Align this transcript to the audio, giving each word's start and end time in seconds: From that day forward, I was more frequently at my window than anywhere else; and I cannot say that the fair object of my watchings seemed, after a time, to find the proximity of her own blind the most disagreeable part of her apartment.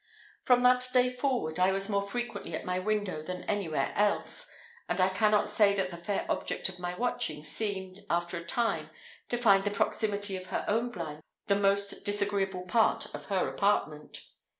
From 0.41 0.63
that 0.63 0.89
day 0.93 1.11
forward, 1.11 1.59
I 1.59 1.71
was 1.71 1.87
more 1.87 2.01
frequently 2.01 2.55
at 2.55 2.65
my 2.65 2.79
window 2.79 3.21
than 3.21 3.43
anywhere 3.43 3.93
else; 3.95 4.49
and 4.89 4.99
I 4.99 5.09
cannot 5.09 5.47
say 5.47 5.75
that 5.75 5.91
the 5.91 5.97
fair 5.97 6.25
object 6.27 6.69
of 6.69 6.79
my 6.79 6.95
watchings 6.95 7.49
seemed, 7.49 7.99
after 8.09 8.35
a 8.35 8.43
time, 8.43 8.89
to 9.29 9.37
find 9.37 9.63
the 9.63 9.69
proximity 9.69 10.35
of 10.35 10.47
her 10.47 10.65
own 10.67 10.89
blind 10.89 11.21
the 11.45 11.55
most 11.55 12.03
disagreeable 12.03 12.63
part 12.63 13.13
of 13.13 13.25
her 13.25 13.47
apartment. 13.47 14.23